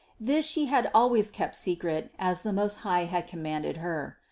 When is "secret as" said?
1.55-2.41